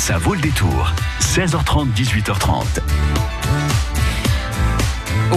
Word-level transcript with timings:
Ça 0.00 0.16
vaut 0.16 0.32
le 0.32 0.40
détour. 0.40 0.92
16h30, 1.20 1.92
18h30. 1.92 2.64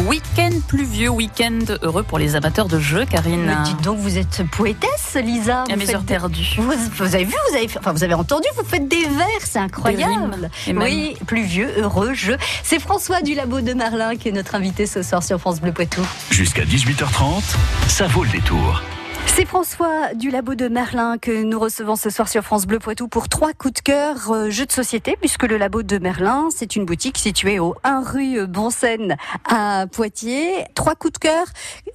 Week-end 0.07 0.51
pluvieux, 0.69 1.09
week-end 1.09 1.59
heureux 1.81 2.03
pour 2.03 2.17
les 2.17 2.37
amateurs 2.37 2.67
de 2.69 2.79
jeux, 2.79 3.03
Karine. 3.05 3.43
Mais 3.45 3.53
dites 3.65 3.81
donc, 3.81 3.99
vous 3.99 4.17
êtes 4.17 4.41
poétesse, 4.51 5.17
Lisa. 5.21 5.63
À 5.63 5.73
Vous 5.73 5.75
mes 5.75 5.93
heures 5.93 6.03
perdues. 6.05 6.55
Vous, 6.57 6.71
vous 6.97 7.13
avez 7.15 7.25
vu, 7.25 7.33
vous 7.51 7.57
avez, 7.57 7.67
fait- 7.67 7.77
enfin, 7.79 7.91
vous 7.91 8.05
avez 8.05 8.13
entendu, 8.13 8.47
vous 8.57 8.63
faites 8.63 8.87
des 8.87 9.01
vers, 9.05 9.25
c'est 9.43 9.59
incroyable. 9.59 10.49
Oui, 10.77 11.17
pluvieux, 11.27 11.69
heureux, 11.77 12.13
jeu. 12.13 12.37
C'est 12.63 12.79
François 12.79 13.21
du 13.21 13.33
Labo 13.35 13.59
de 13.59 13.73
Merlin 13.73 14.15
qui 14.15 14.29
est 14.29 14.31
notre 14.31 14.55
invité 14.55 14.87
ce 14.87 15.03
soir 15.03 15.21
sur 15.23 15.39
France 15.39 15.59
Bleu 15.59 15.73
Poitou. 15.73 16.01
Jusqu'à 16.31 16.63
18h30, 16.63 17.43
ça 17.89 18.07
vaut 18.07 18.23
le 18.23 18.29
détour. 18.29 18.81
C'est 19.27 19.45
François 19.45 20.13
du 20.13 20.29
Labo 20.29 20.53
de 20.53 20.67
Merlin 20.67 21.17
que 21.17 21.43
nous 21.43 21.59
recevons 21.59 21.95
ce 21.95 22.11
soir 22.11 22.27
sur 22.29 22.43
France 22.43 22.67
Bleu 22.67 22.77
Poitou 22.77 23.07
pour 23.07 23.29
trois 23.29 23.53
coups 23.53 23.73
de 23.73 23.79
cœur 23.79 24.31
euh, 24.31 24.49
jeux 24.51 24.67
de 24.67 24.71
société, 24.71 25.17
puisque 25.19 25.43
le 25.43 25.57
Labo 25.57 25.81
de 25.81 25.97
Merlin, 25.97 26.49
c'est 26.55 26.75
une 26.75 26.85
boutique 26.85 27.17
située 27.17 27.57
au 27.57 27.75
1 27.83 28.03
rue 28.03 28.45
Bonsen 28.45 29.15
à 29.49 29.87
Poitiers. 29.91 30.65
Trois 30.75 30.93
coups 30.93 31.13
de 31.13 31.17
cœur. 31.17 31.45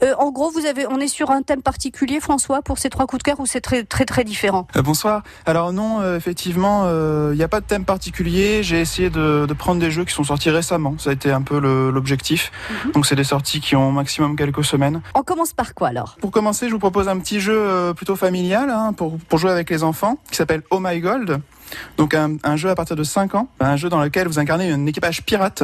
Euh, 0.02 0.14
en 0.19 0.33
gros, 0.33 0.50
vous 0.50 0.66
avez, 0.66 0.86
on 0.88 0.98
est 0.98 1.09
sur 1.09 1.30
un 1.30 1.42
thème 1.42 1.62
particulier, 1.62 2.19
François, 2.19 2.60
pour 2.60 2.78
ces 2.78 2.91
trois 2.91 3.06
coups 3.06 3.22
de 3.22 3.30
cœur, 3.30 3.38
ou 3.41 3.47
c'est 3.47 3.60
très 3.60 3.84
très 3.84 4.05
très 4.05 4.24
différent? 4.24 4.66
Euh, 4.77 4.83
bonsoir. 4.83 5.22
Alors 5.47 5.72
non, 5.72 6.00
euh, 6.00 6.16
effectivement, 6.16 6.88
il 7.30 7.36
n'y 7.36 7.45
a 7.45 7.48
pas 7.48 7.60
de 7.60 7.66
thème 7.66 7.84
particulier. 7.84 8.64
J'ai 8.64 8.80
essayé 8.80 9.10
de, 9.10 9.47
de 9.47 9.55
prendre 9.55 9.80
des 9.80 9.92
jeux 9.92 10.05
qui 10.05 10.12
sont 10.12 10.24
sortis 10.24 10.50
récemment. 10.50 10.97
Ça 10.98 11.10
a 11.10 11.12
été 11.12 11.30
un 11.30 11.42
peu 11.42 11.58
l'objectif. 11.58 12.50
Donc 12.95 13.06
c'est 13.06 13.16
des 13.16 13.24
sorties 13.24 13.60
qui 13.60 13.77
ont 13.77 13.92
maximum 13.92 14.34
quelques 14.34 14.64
semaines. 14.64 15.02
On 15.14 15.22
commence 15.22 15.52
par 15.52 15.74
quoi 15.74 15.88
alors? 15.88 16.16
Pour 16.20 16.33
commencer, 16.33 16.66
je 16.66 16.72
vous 16.72 16.78
propose 16.78 17.08
un 17.08 17.17
petit 17.18 17.40
jeu 17.40 17.56
euh, 17.56 17.95
plutôt 17.95 18.16
familial 18.16 18.70
hein, 18.70 18.92
pour, 18.92 19.18
pour 19.18 19.38
jouer 19.38 19.50
avec 19.50 19.70
les 19.70 19.82
enfants 19.82 20.18
qui 20.30 20.36
s'appelle 20.36 20.62
Oh 20.70 20.78
My 20.80 21.00
Gold. 21.00 21.41
Donc 21.98 22.14
un, 22.14 22.36
un 22.44 22.56
jeu 22.56 22.70
à 22.70 22.74
partir 22.74 22.96
de 22.96 23.02
5 23.02 23.34
ans, 23.34 23.48
un 23.60 23.77
jeu 23.77 23.88
dans 23.88 24.02
lequel 24.02 24.27
vous 24.27 24.38
incarnez 24.38 24.70
un 24.72 24.86
équipage 24.86 25.22
pirate 25.22 25.62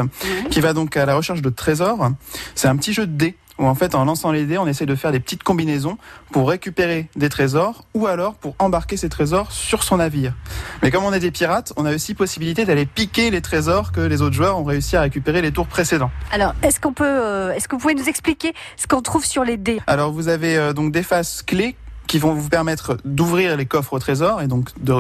qui 0.51 0.61
va 0.61 0.73
donc 0.75 0.97
à 0.97 1.07
la 1.07 1.15
recherche 1.15 1.41
de 1.41 1.49
trésors. 1.49 2.11
C'est 2.55 2.69
un 2.69 2.77
petit 2.77 2.93
jeu 2.93 3.07
de 3.07 3.13
dés 3.13 3.37
où 3.59 3.67
en 3.67 3.75
fait 3.75 3.95
en 3.95 4.05
lançant 4.05 4.33
les 4.33 4.47
dés, 4.47 4.59
on 4.59 4.67
essaie 4.67 4.87
de 4.87 4.95
faire 4.95 5.13
des 5.13 5.21
petites 5.21 5.43
combinaisons 5.43 5.97
pour 6.33 6.49
récupérer 6.49 7.09
des 7.17 7.29
trésors 7.29 7.85
ou 7.95 8.07
alors 8.07 8.35
pour 8.35 8.55
embarquer 8.59 8.97
ces 8.97 9.09
trésors 9.09 9.53
sur 9.53 9.83
son 9.83 9.99
navire. 9.99 10.35
Mais 10.83 10.91
comme 10.91 11.05
on 11.05 11.13
est 11.13 11.21
des 11.21 11.31
pirates, 11.31 11.73
on 11.77 11.85
a 11.85 11.95
aussi 11.95 12.15
possibilité 12.15 12.65
d'aller 12.65 12.87
piquer 12.87 13.31
les 13.31 13.41
trésors 13.41 13.93
que 13.93 14.01
les 14.01 14.23
autres 14.23 14.35
joueurs 14.35 14.59
ont 14.59 14.65
réussi 14.65 14.97
à 14.97 15.03
récupérer 15.03 15.43
les 15.43 15.53
tours 15.53 15.67
précédents. 15.67 16.11
Alors, 16.33 16.55
est-ce 16.63 16.81
qu'on 16.81 16.93
peut, 16.93 17.05
euh, 17.05 17.53
est-ce 17.53 17.69
que 17.69 17.77
vous 17.77 17.81
pouvez 17.81 17.95
nous 17.95 18.09
expliquer 18.09 18.55
ce 18.77 18.87
qu'on 18.87 19.03
trouve 19.03 19.25
sur 19.25 19.45
les 19.45 19.57
dés? 19.57 19.81
Alors 19.87 20.13
vous 20.13 20.29
avez 20.29 20.57
euh, 20.57 20.73
donc 20.73 20.93
des 20.93 21.03
faces 21.03 21.43
clés 21.43 21.77
qui 22.07 22.19
vont 22.19 22.35
vous 22.35 22.49
permettre 22.49 22.99
d'ouvrir 23.05 23.57
les 23.57 23.67
coffres 23.67 23.95
au 23.95 23.99
trésor 23.99 24.43
et 24.43 24.47
donc 24.47 24.69
de 24.83 24.95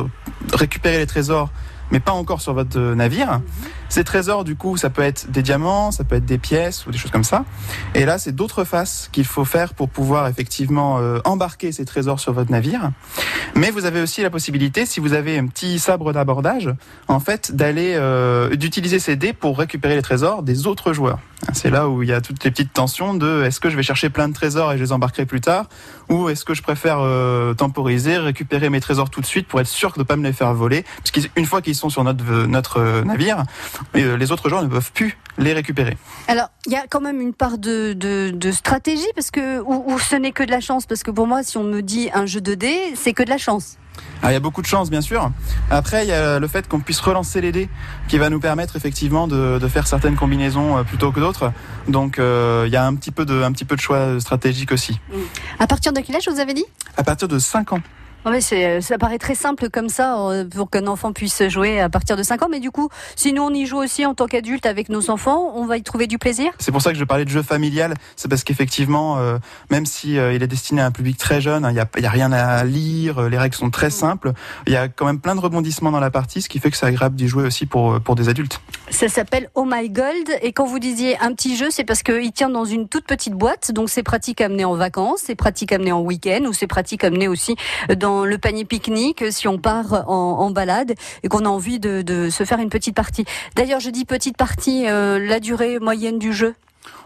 récupérer 0.52 0.98
les 0.98 1.06
trésors 1.06 1.50
mais 1.90 2.00
pas 2.00 2.12
encore 2.12 2.40
sur 2.40 2.54
votre 2.54 2.78
navire. 2.78 3.40
Ces 3.94 4.02
trésors, 4.02 4.42
du 4.42 4.56
coup, 4.56 4.76
ça 4.76 4.90
peut 4.90 5.02
être 5.02 5.30
des 5.30 5.44
diamants, 5.44 5.92
ça 5.92 6.02
peut 6.02 6.16
être 6.16 6.24
des 6.24 6.36
pièces 6.36 6.84
ou 6.84 6.90
des 6.90 6.98
choses 6.98 7.12
comme 7.12 7.22
ça. 7.22 7.44
Et 7.94 8.04
là, 8.04 8.18
c'est 8.18 8.32
d'autres 8.32 8.64
faces 8.64 9.08
qu'il 9.12 9.24
faut 9.24 9.44
faire 9.44 9.72
pour 9.72 9.88
pouvoir 9.88 10.26
effectivement 10.26 10.98
euh, 10.98 11.20
embarquer 11.24 11.70
ces 11.70 11.84
trésors 11.84 12.18
sur 12.18 12.32
votre 12.32 12.50
navire. 12.50 12.90
Mais 13.54 13.70
vous 13.70 13.84
avez 13.84 14.02
aussi 14.02 14.20
la 14.22 14.30
possibilité, 14.30 14.84
si 14.84 14.98
vous 14.98 15.12
avez 15.12 15.38
un 15.38 15.46
petit 15.46 15.78
sabre 15.78 16.12
d'abordage, 16.12 16.74
en 17.06 17.20
fait, 17.20 17.54
d'aller 17.54 17.92
euh, 17.94 18.56
d'utiliser 18.56 18.98
ces 18.98 19.14
dés 19.14 19.32
pour 19.32 19.56
récupérer 19.56 19.94
les 19.94 20.02
trésors 20.02 20.42
des 20.42 20.66
autres 20.66 20.92
joueurs. 20.92 21.20
C'est 21.52 21.70
là 21.70 21.88
où 21.88 22.02
il 22.02 22.08
y 22.08 22.12
a 22.12 22.20
toutes 22.20 22.42
les 22.44 22.50
petites 22.50 22.72
tensions 22.72 23.14
de 23.14 23.42
est-ce 23.44 23.60
que 23.60 23.68
je 23.68 23.76
vais 23.76 23.82
chercher 23.82 24.08
plein 24.08 24.28
de 24.28 24.32
trésors 24.32 24.72
et 24.72 24.78
je 24.78 24.82
les 24.82 24.92
embarquerai 24.92 25.26
plus 25.26 25.40
tard, 25.40 25.66
ou 26.08 26.28
est-ce 26.28 26.44
que 26.44 26.54
je 26.54 26.62
préfère 26.62 26.98
euh, 27.00 27.54
temporiser, 27.54 28.16
récupérer 28.16 28.70
mes 28.70 28.80
trésors 28.80 29.10
tout 29.10 29.20
de 29.20 29.26
suite 29.26 29.46
pour 29.46 29.60
être 29.60 29.68
sûr 29.68 29.92
de 29.92 29.98
ne 29.98 30.04
pas 30.04 30.16
me 30.16 30.24
les 30.24 30.32
faire 30.32 30.52
voler, 30.54 30.84
parce 30.98 31.10
qu'une 31.10 31.46
fois 31.46 31.60
qu'ils 31.60 31.74
sont 31.74 31.90
sur 31.90 32.02
notre 32.02 32.46
notre 32.46 32.78
euh, 32.78 33.04
navire, 33.04 33.44
euh, 33.96 34.16
les 34.16 34.32
autres 34.32 34.48
joueurs 34.48 34.62
ne 34.62 34.68
peuvent 34.68 34.92
plus 34.92 35.18
les 35.38 35.52
récupérer. 35.52 35.96
Alors, 36.28 36.48
il 36.66 36.72
y 36.72 36.76
a 36.76 36.86
quand 36.88 37.00
même 37.00 37.20
une 37.20 37.34
part 37.34 37.58
de, 37.58 37.92
de, 37.92 38.30
de 38.34 38.52
stratégie 38.52 39.06
parce 39.14 39.30
que 39.30 39.60
ou, 39.60 39.92
ou 39.92 39.98
ce 39.98 40.16
n'est 40.16 40.32
que 40.32 40.42
de 40.42 40.50
la 40.50 40.60
chance 40.60 40.86
parce 40.86 41.02
que 41.02 41.10
pour 41.10 41.26
moi, 41.26 41.42
si 41.42 41.58
on 41.58 41.64
me 41.64 41.82
dit 41.82 42.10
un 42.14 42.26
jeu 42.26 42.40
de 42.40 42.54
dés, 42.54 42.78
c'est 42.94 43.12
que 43.12 43.22
de 43.22 43.30
la 43.30 43.38
chance. 43.38 43.78
Alors, 44.20 44.30
il 44.30 44.34
y 44.34 44.36
a 44.36 44.40
beaucoup 44.40 44.62
de 44.62 44.66
chance, 44.66 44.90
bien 44.90 45.00
sûr. 45.00 45.30
Après, 45.70 46.04
il 46.04 46.08
y 46.08 46.12
a 46.12 46.38
le 46.38 46.48
fait 46.48 46.66
qu'on 46.66 46.80
puisse 46.80 47.00
relancer 47.00 47.40
les 47.40 47.52
dés, 47.52 47.68
qui 48.08 48.18
va 48.18 48.30
nous 48.30 48.40
permettre 48.40 48.76
effectivement 48.76 49.28
de, 49.28 49.58
de 49.58 49.68
faire 49.68 49.86
certaines 49.86 50.16
combinaisons 50.16 50.78
euh, 50.78 50.82
plutôt 50.82 51.12
que 51.12 51.20
d'autres. 51.20 51.52
Donc, 51.88 52.18
euh, 52.18 52.64
il 52.66 52.72
y 52.72 52.76
a 52.76 52.84
un 52.86 52.94
petit 52.94 53.10
peu 53.10 53.24
de, 53.24 53.42
un 53.42 53.52
petit 53.52 53.64
peu 53.64 53.76
de 53.76 53.80
choix 53.80 54.18
stratégique 54.20 54.72
aussi. 54.72 54.98
À 55.58 55.66
partir 55.66 55.92
de 55.92 56.00
quel 56.00 56.16
âge 56.16 56.28
vous 56.28 56.40
avez 56.40 56.54
dit? 56.54 56.64
À 56.96 57.04
partir 57.04 57.28
de 57.28 57.38
5 57.38 57.72
ans. 57.74 57.80
Ouais, 58.24 58.40
c'est, 58.40 58.80
ça 58.80 58.98
paraît 58.98 59.18
très 59.18 59.34
simple 59.34 59.68
comme 59.70 59.88
ça 59.88 60.18
euh, 60.18 60.44
pour 60.44 60.70
qu'un 60.70 60.86
enfant 60.86 61.12
puisse 61.12 61.46
jouer 61.48 61.80
à 61.80 61.88
partir 61.88 62.16
de 62.16 62.22
5 62.22 62.42
ans. 62.42 62.48
Mais 62.50 62.60
du 62.60 62.70
coup, 62.70 62.88
si 63.16 63.32
nous 63.32 63.42
on 63.42 63.50
y 63.50 63.66
joue 63.66 63.78
aussi 63.78 64.06
en 64.06 64.14
tant 64.14 64.26
qu'adulte 64.26 64.66
avec 64.66 64.88
nos 64.88 65.10
enfants, 65.10 65.52
on 65.54 65.66
va 65.66 65.76
y 65.76 65.82
trouver 65.82 66.06
du 66.06 66.18
plaisir? 66.18 66.52
C'est 66.58 66.72
pour 66.72 66.82
ça 66.82 66.92
que 66.92 66.98
je 66.98 67.04
parlais 67.04 67.24
de 67.24 67.30
jeu 67.30 67.42
familial. 67.42 67.94
C'est 68.16 68.28
parce 68.28 68.44
qu'effectivement, 68.44 69.18
euh, 69.18 69.38
même 69.70 69.86
si 69.86 70.18
euh, 70.18 70.32
il 70.32 70.42
est 70.42 70.46
destiné 70.46 70.80
à 70.80 70.86
un 70.86 70.90
public 70.90 71.18
très 71.18 71.40
jeune, 71.40 71.64
hein, 71.64 71.70
il 71.70 71.74
n'y 71.74 71.80
a, 71.80 72.08
a 72.08 72.10
rien 72.10 72.32
à 72.32 72.64
lire, 72.64 73.18
euh, 73.18 73.28
les 73.28 73.38
règles 73.38 73.54
sont 73.54 73.70
très 73.70 73.90
simples. 73.90 74.32
Il 74.66 74.72
y 74.72 74.76
a 74.76 74.88
quand 74.88 75.06
même 75.06 75.20
plein 75.20 75.34
de 75.34 75.40
rebondissements 75.40 75.90
dans 75.90 76.00
la 76.00 76.10
partie, 76.10 76.40
ce 76.40 76.48
qui 76.48 76.58
fait 76.60 76.70
que 76.70 76.76
c'est 76.76 76.86
agréable 76.86 77.16
d'y 77.16 77.28
jouer 77.28 77.44
aussi 77.44 77.66
pour, 77.66 77.94
euh, 77.94 78.00
pour 78.00 78.14
des 78.14 78.28
adultes. 78.28 78.60
Ça 78.90 79.08
s'appelle 79.08 79.50
Oh 79.54 79.66
My 79.66 79.90
Gold. 79.90 80.30
Et 80.42 80.52
quand 80.52 80.66
vous 80.66 80.78
disiez 80.78 81.18
un 81.20 81.32
petit 81.34 81.56
jeu, 81.56 81.68
c'est 81.70 81.84
parce 81.84 82.02
qu'il 82.02 82.32
tient 82.32 82.50
dans 82.50 82.64
une 82.64 82.88
toute 82.88 83.04
petite 83.06 83.34
boîte. 83.34 83.72
Donc 83.72 83.90
c'est 83.90 84.02
pratique 84.02 84.40
à 84.40 84.46
amener 84.46 84.64
en 84.64 84.76
vacances, 84.76 85.22
c'est 85.24 85.34
pratique 85.34 85.72
à 85.72 85.76
amener 85.76 85.92
en 85.92 86.00
week-end 86.00 86.44
ou 86.46 86.52
c'est 86.52 86.66
pratique 86.66 87.04
à 87.04 87.08
amener 87.08 87.28
aussi 87.28 87.56
dans 87.96 88.13
le 88.22 88.38
panier 88.38 88.64
pique-nique 88.64 89.24
si 89.32 89.48
on 89.48 89.58
part 89.58 90.08
en, 90.08 90.38
en 90.38 90.50
balade 90.52 90.94
et 91.24 91.28
qu'on 91.28 91.44
a 91.44 91.48
envie 91.48 91.80
de, 91.80 92.02
de 92.02 92.30
se 92.30 92.44
faire 92.44 92.60
une 92.60 92.70
petite 92.70 92.94
partie. 92.94 93.24
D'ailleurs, 93.56 93.80
je 93.80 93.90
dis 93.90 94.04
petite 94.04 94.36
partie, 94.36 94.86
euh, 94.86 95.18
la 95.18 95.40
durée 95.40 95.80
moyenne 95.80 96.20
du 96.20 96.32
jeu. 96.32 96.54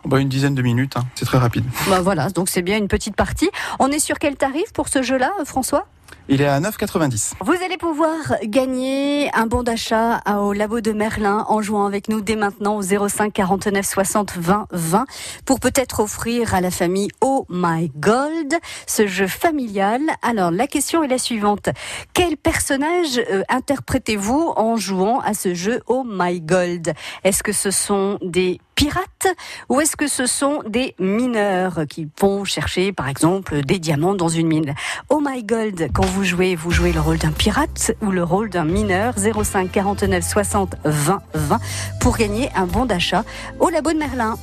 Bah, 0.05 0.21
une 0.21 0.29
dizaine 0.29 0.55
de 0.55 0.63
minutes, 0.63 0.97
hein, 0.97 1.05
c'est 1.15 1.25
très 1.25 1.39
rapide. 1.39 1.65
Bah 1.89 2.01
voilà, 2.01 2.29
donc 2.31 2.49
c'est 2.49 2.63
bien 2.63 2.77
une 2.77 2.89
petite 2.89 3.17
partie. 3.17 3.49
On 3.79 3.89
est 3.89 3.99
sur 4.01 4.19
quel 4.19 4.37
tarif 4.37 4.73
pour 4.73 4.89
ce 4.89 5.03
jeu-là, 5.03 5.31
François? 5.45 5.87
Il 6.31 6.43
est 6.43 6.47
à 6.47 6.61
9,90. 6.61 7.33
Vous 7.41 7.55
allez 7.65 7.79
pouvoir 7.79 8.15
gagner 8.45 9.31
un 9.35 9.47
bon 9.47 9.63
d'achat 9.63 10.21
au 10.39 10.53
labo 10.53 10.83
de 10.83 10.93
Merlin 10.93 11.47
en 11.49 11.63
jouant 11.63 11.87
avec 11.87 12.11
nous 12.11 12.21
dès 12.21 12.37
maintenant 12.37 12.77
au 12.77 12.83
05 12.83 13.33
49 13.33 13.87
60 13.87 14.37
20 14.37 14.67
20 14.71 15.07
pour 15.47 15.59
peut-être 15.59 16.01
offrir 16.01 16.55
à 16.55 16.61
la 16.61 16.71
famille 16.71 17.09
Oh 17.23 17.47
My 17.49 17.91
Gold 17.97 18.55
ce 18.87 19.07
jeu 19.07 19.27
familial. 19.27 20.03
Alors 20.21 20.51
la 20.51 20.67
question 20.67 21.03
est 21.03 21.09
la 21.09 21.17
suivante. 21.17 21.71
Quel 22.13 22.37
personnage 22.37 23.19
euh, 23.31 23.43
interprétez-vous 23.49 24.53
en 24.55 24.77
jouant 24.77 25.21
à 25.21 25.33
ce 25.33 25.55
jeu 25.55 25.81
Oh 25.87 26.05
My 26.07 26.43
Gold 26.43 26.93
Est-ce 27.25 27.43
que 27.43 27.53
ce 27.53 27.71
sont 27.71 28.19
des 28.21 28.61
pirates 28.75 29.27
ou 29.69 29.81
est-ce 29.81 29.97
que 29.97 30.07
ce 30.07 30.27
sont 30.27 30.63
des 30.69 30.95
mineurs 31.01 31.81
qui 31.89 32.07
vont 32.21 32.45
chercher 32.45 32.93
par 32.93 33.09
exemple 33.09 33.63
des 33.63 33.79
diamants 33.79 34.15
dans 34.15 34.29
une 34.29 34.47
mine? 34.47 34.75
Oh 35.09 35.21
My 35.21 35.43
Gold, 35.43 35.91
quand 35.93 36.05
vous 36.05 36.18
jouez, 36.25 36.55
vous 36.55 36.71
jouez 36.71 36.93
le 36.93 37.01
rôle 37.01 37.19
d'un 37.19 37.31
pirate 37.31 37.93
ou 38.01 38.11
le 38.11 38.23
rôle 38.23 38.51
d'un 38.51 38.65
mineur 38.65 39.15
05 39.17 39.71
49 39.71 40.25
60 40.25 40.77
20 40.85 41.23
20 41.35 41.61
pour 42.01 42.17
gagner 42.17 42.51
un 42.55 42.67
bon 42.67 42.87
d'achat 42.87 43.25
au 43.61 43.69
labo 43.69 43.93
de 43.93 43.99
Merlin. 43.99 44.37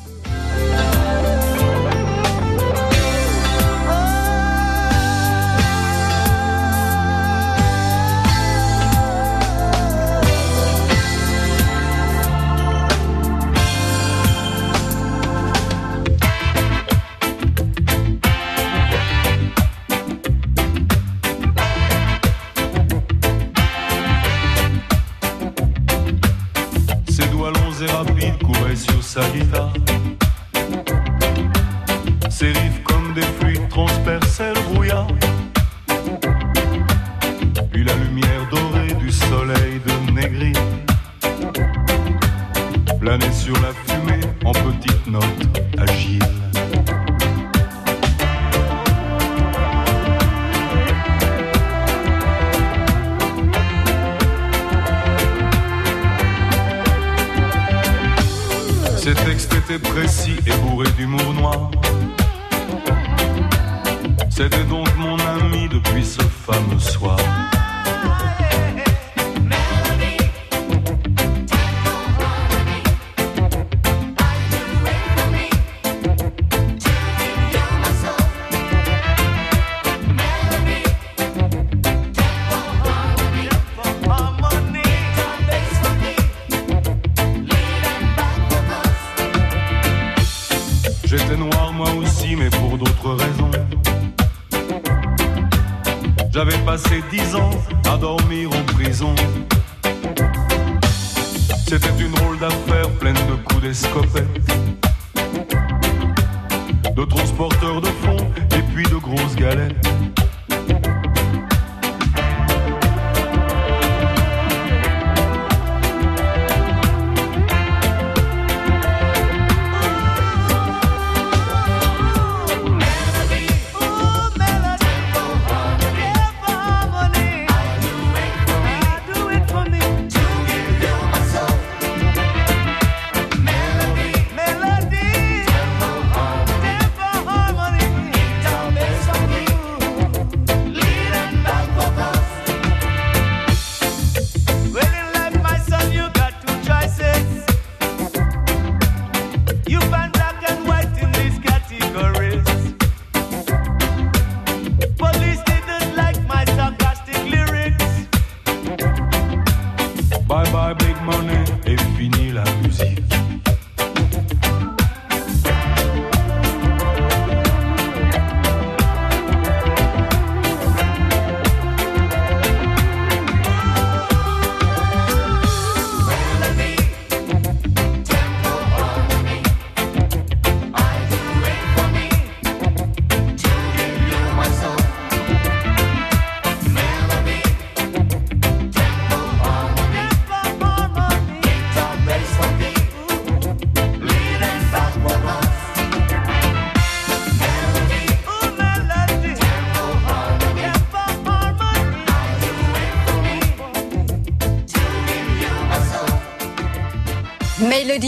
Planait 43.17 43.33
sur 43.33 43.53
la 43.61 43.71
fumée 43.85 44.19
en 44.43 44.51
petites 44.51 45.07
notes 45.07 45.23
agiles. 45.77 46.19
Ses 58.97 59.13
textes 59.13 59.53
étaient 59.53 59.79
précis 59.79 60.35
et 60.47 60.51
bourrés 60.63 60.91
d'humour 60.97 61.33
noir. 61.33 61.71
C'était 64.29 64.63
donc 64.65 64.87
mon 64.97 65.17
ami 65.19 65.69
depuis 65.69 66.03
ce 66.03 66.21
fameux 66.21 66.79
soir. 66.79 67.17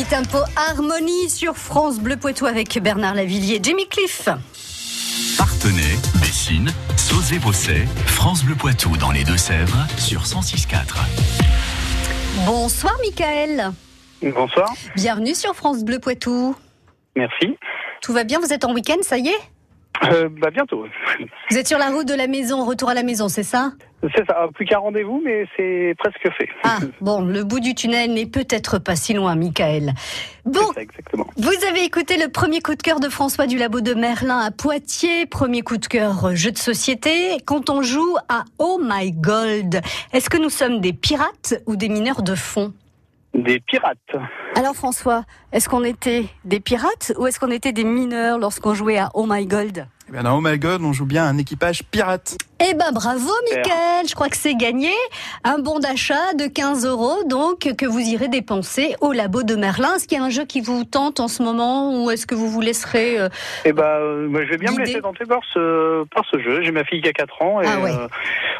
Mélodie 0.09 0.29
Tempo 0.29 0.43
Harmonie 0.55 1.29
sur 1.29 1.55
France 1.55 1.99
Bleu 1.99 2.17
Poitou 2.17 2.45
avec 2.45 2.77
Bernard 2.79 3.15
Lavillier, 3.15 3.59
Jimmy 3.61 3.87
Cliff. 3.87 4.27
Partenay, 5.37 5.95
Bessines, 6.19 6.71
Sauzé-Bosset, 6.95 7.85
France 8.05 8.43
Bleu 8.43 8.55
Poitou 8.55 8.95
dans 8.97 9.11
les 9.11 9.23
Deux-Sèvres 9.23 9.87
sur 9.97 10.23
106.4. 10.23 10.95
Bonsoir 12.45 12.93
Michael. 13.01 13.71
Bonsoir, 14.21 14.73
Bienvenue 14.95 15.35
sur 15.35 15.55
France 15.55 15.83
Bleu 15.83 15.99
Poitou. 15.99 16.55
merci. 17.15 17.57
Tout 18.01 18.13
va 18.13 18.23
bien, 18.23 18.39
vous 18.39 18.53
êtes 18.53 18.63
en 18.65 18.73
week-end, 18.73 18.97
ça 19.01 19.17
y 19.17 19.27
est? 19.29 19.41
Euh, 20.03 20.29
bah 20.29 20.49
bientôt. 20.51 20.85
Vous 21.49 21.57
êtes 21.57 21.67
sur 21.67 21.77
la 21.77 21.87
route 21.87 22.07
de 22.07 22.13
la 22.13 22.27
maison, 22.27 22.63
retour 22.65 22.89
à 22.89 22.93
la 22.93 23.03
maison, 23.03 23.27
c'est 23.29 23.43
ça? 23.43 23.71
C'est 24.01 24.25
ça, 24.27 24.47
plus 24.53 24.65
qu'un 24.65 24.77
rendez-vous, 24.77 25.21
mais 25.25 25.45
c'est 25.57 25.95
presque 25.97 26.31
fait. 26.37 26.47
Ah, 26.63 26.77
bon, 27.01 27.21
le 27.21 27.43
bout 27.43 27.59
du 27.59 27.73
tunnel 27.73 28.13
n'est 28.13 28.27
peut-être 28.27 28.77
pas 28.77 28.95
si 28.95 29.13
loin, 29.13 29.35
Michael. 29.35 29.93
Bon, 30.45 30.71
ça, 30.75 30.81
exactement. 30.81 31.25
vous 31.35 31.65
avez 31.69 31.83
écouté 31.83 32.17
le 32.17 32.29
premier 32.29 32.61
coup 32.61 32.75
de 32.75 32.81
cœur 32.81 32.99
de 32.99 33.09
François 33.09 33.47
du 33.47 33.57
Labo 33.57 33.81
de 33.81 33.95
Merlin 33.95 34.37
à 34.37 34.51
Poitiers, 34.51 35.25
premier 35.25 35.61
coup 35.63 35.77
de 35.77 35.87
cœur 35.87 36.25
euh, 36.25 36.35
jeu 36.35 36.51
de 36.51 36.59
société, 36.59 37.37
quand 37.45 37.71
on 37.71 37.81
joue 37.81 38.17
à 38.29 38.43
Oh 38.59 38.79
My 38.81 39.11
Gold. 39.11 39.81
Est-ce 40.13 40.29
que 40.29 40.37
nous 40.37 40.51
sommes 40.51 40.79
des 40.79 40.93
pirates 40.93 41.55
ou 41.65 41.75
des 41.75 41.89
mineurs 41.89 42.21
de 42.21 42.35
fond? 42.35 42.73
Des 43.37 43.59
pirates. 43.59 43.99
Alors 44.55 44.75
François, 44.75 45.23
est-ce 45.51 45.69
qu'on 45.69 45.83
était 45.83 46.25
des 46.43 46.59
pirates 46.59 47.13
ou 47.19 47.27
est-ce 47.27 47.39
qu'on 47.39 47.51
était 47.51 47.71
des 47.71 47.83
mineurs 47.83 48.39
lorsqu'on 48.39 48.73
jouait 48.73 48.97
à 48.97 49.11
Oh 49.13 49.27
My 49.29 49.45
Gold? 49.45 49.85
Eh 50.09 50.11
bien, 50.11 50.23
dans 50.23 50.37
Oh 50.37 50.41
My 50.41 50.57
God, 50.57 50.81
on 50.81 50.91
joue 50.91 51.05
bien 51.05 51.25
un 51.25 51.37
équipage 51.37 51.83
pirate. 51.83 52.35
Eh 52.59 52.73
ben 52.73 52.91
bravo 52.91 53.29
Michael, 53.51 54.07
je 54.09 54.15
crois 54.15 54.29
que 54.29 54.37
c'est 54.37 54.55
gagné. 54.55 54.91
Un 55.43 55.59
bon 55.59 55.77
d'achat 55.79 56.33
de 56.33 56.47
15 56.47 56.85
euros 56.87 57.23
donc 57.25 57.59
que 57.77 57.85
vous 57.85 57.99
irez 57.99 58.29
dépenser 58.29 58.95
au 58.99 59.11
labo 59.11 59.43
de 59.43 59.55
Merlin. 59.55 59.95
Est-ce 59.95 60.07
qu'il 60.07 60.17
y 60.17 60.21
a 60.21 60.23
un 60.23 60.31
jeu 60.31 60.43
qui 60.45 60.61
vous 60.61 60.83
tente 60.83 61.19
en 61.19 61.27
ce 61.27 61.43
moment 61.43 62.03
ou 62.03 62.09
est-ce 62.09 62.25
que 62.25 62.33
vous 62.33 62.49
vous 62.49 62.61
laisserez 62.61 63.19
euh, 63.19 63.29
Et 63.63 63.73
bah, 63.73 63.97
euh, 63.99 64.27
moi, 64.27 64.43
je 64.43 64.49
vais 64.51 64.57
bien 64.57 64.71
me 64.71 64.79
laisser 64.79 64.99
tenter 65.01 65.25
par 65.25 65.41
ce, 65.53 66.03
par 66.05 66.23
ce 66.31 66.39
jeu. 66.39 66.63
J'ai 66.63 66.71
ma 66.71 66.83
fille 66.83 67.01
qui 67.01 67.07
a 67.09 67.13
4 67.13 67.41
ans 67.43 67.61
et 67.61 67.65
Ah 67.67 67.79
ouais. 67.79 67.91
euh, 67.91 68.07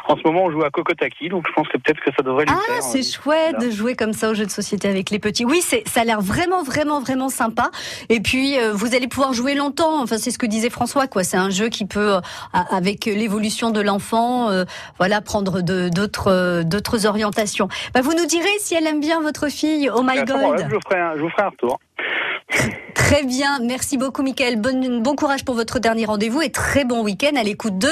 en 0.06 0.16
ce 0.16 0.22
moment 0.24 0.44
on 0.44 0.50
joue 0.52 0.62
à 0.62 0.70
Kokotaki, 0.70 1.28
donc 1.28 1.44
je 1.48 1.52
pense 1.52 1.66
que 1.68 1.76
peut-être 1.78 2.00
que 2.00 2.10
ça 2.16 2.22
devrait 2.22 2.44
lui 2.44 2.54
Ah, 2.56 2.60
plaire. 2.66 2.82
c'est 2.82 3.02
chouette 3.02 3.56
voilà. 3.56 3.66
de 3.66 3.70
jouer 3.70 3.96
comme 3.96 4.12
ça 4.12 4.30
aux 4.30 4.34
jeux 4.34 4.46
de 4.46 4.50
société 4.50 4.88
avec 4.88 5.10
les 5.10 5.18
petits. 5.18 5.44
Oui, 5.44 5.60
c'est 5.60 5.82
ça 5.88 6.02
a 6.02 6.04
l'air 6.04 6.20
vraiment 6.20 6.62
vraiment 6.62 7.00
vraiment 7.00 7.28
sympa. 7.28 7.70
Et 8.08 8.20
puis 8.20 8.56
vous 8.72 8.94
allez 8.94 9.08
pouvoir 9.08 9.32
jouer 9.32 9.54
longtemps. 9.54 10.00
Enfin, 10.00 10.18
c'est 10.18 10.30
ce 10.30 10.38
que 10.38 10.46
disait 10.46 10.70
François 10.70 11.08
quoi. 11.08 11.24
C'est 11.24 11.36
un 11.36 11.50
jeu 11.50 11.68
qui 11.68 11.84
peut 11.84 12.14
avec 12.52 13.04
l'évolution 13.06 13.70
de 13.70 13.80
l'enfant 13.88 14.50
euh, 14.50 14.64
voilà 14.98 15.20
prendre 15.20 15.60
de- 15.60 15.88
d'autres 15.88 16.30
euh, 16.30 16.62
d'autres 16.62 17.06
orientations. 17.06 17.68
Bah, 17.94 18.00
vous 18.02 18.14
nous 18.14 18.26
direz 18.26 18.54
si 18.60 18.74
elle 18.74 18.86
aime 18.86 19.00
bien 19.00 19.20
votre 19.20 19.48
fille. 19.48 19.90
Oh 19.94 20.02
my 20.02 20.24
god. 20.24 20.64
je 20.68 20.74
vous 20.74 20.80
ferai 20.88 21.00
un, 21.00 21.16
je 21.16 21.20
vous 21.22 21.30
ferai 21.30 21.42
un 21.42 21.48
retour. 21.50 21.78
Très 22.94 23.24
bien. 23.24 23.58
Merci 23.62 23.98
beaucoup 23.98 24.22
Mickaël. 24.22 24.60
Bon 24.60 25.00
bon 25.00 25.14
courage 25.16 25.44
pour 25.44 25.54
votre 25.54 25.78
dernier 25.78 26.04
rendez-vous 26.06 26.40
et 26.42 26.50
très 26.50 26.84
bon 26.84 27.02
week-end 27.02 27.36
à 27.36 27.42
l'écoute 27.42 27.78
de 27.78 27.90